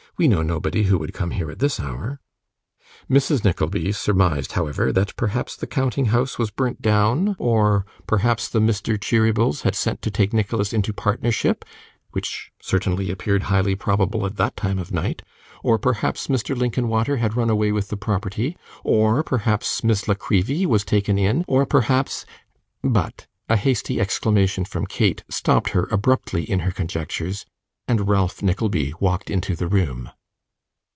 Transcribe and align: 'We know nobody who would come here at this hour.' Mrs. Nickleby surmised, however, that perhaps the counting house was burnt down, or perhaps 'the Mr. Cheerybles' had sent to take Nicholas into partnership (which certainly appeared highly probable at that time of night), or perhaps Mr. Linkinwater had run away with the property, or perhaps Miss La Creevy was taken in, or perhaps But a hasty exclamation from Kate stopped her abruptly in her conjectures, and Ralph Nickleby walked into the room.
'We 0.17 0.27
know 0.27 0.43
nobody 0.43 0.83
who 0.83 0.99
would 0.99 1.13
come 1.15 1.31
here 1.31 1.49
at 1.49 1.57
this 1.57 1.79
hour.' 1.79 2.19
Mrs. 3.09 3.43
Nickleby 3.43 3.91
surmised, 3.93 4.51
however, 4.51 4.91
that 4.93 5.15
perhaps 5.15 5.55
the 5.55 5.65
counting 5.65 6.07
house 6.07 6.37
was 6.37 6.51
burnt 6.51 6.79
down, 6.79 7.35
or 7.39 7.87
perhaps 8.05 8.47
'the 8.47 8.59
Mr. 8.59 8.99
Cheerybles' 9.01 9.63
had 9.63 9.73
sent 9.73 10.03
to 10.03 10.11
take 10.11 10.31
Nicholas 10.31 10.73
into 10.73 10.93
partnership 10.93 11.65
(which 12.11 12.51
certainly 12.61 13.09
appeared 13.09 13.43
highly 13.43 13.73
probable 13.73 14.23
at 14.27 14.35
that 14.37 14.55
time 14.55 14.77
of 14.77 14.91
night), 14.91 15.23
or 15.63 15.79
perhaps 15.79 16.27
Mr. 16.27 16.55
Linkinwater 16.55 17.17
had 17.17 17.35
run 17.35 17.49
away 17.49 17.71
with 17.71 17.87
the 17.87 17.97
property, 17.97 18.55
or 18.83 19.23
perhaps 19.23 19.83
Miss 19.83 20.07
La 20.07 20.13
Creevy 20.13 20.67
was 20.67 20.85
taken 20.85 21.17
in, 21.17 21.43
or 21.47 21.65
perhaps 21.65 22.27
But 22.83 23.25
a 23.49 23.55
hasty 23.57 23.99
exclamation 23.99 24.65
from 24.65 24.85
Kate 24.85 25.23
stopped 25.29 25.69
her 25.69 25.87
abruptly 25.89 26.43
in 26.43 26.59
her 26.59 26.71
conjectures, 26.71 27.47
and 27.87 28.07
Ralph 28.07 28.41
Nickleby 28.41 28.93
walked 29.01 29.29
into 29.29 29.53
the 29.53 29.67
room. 29.67 30.11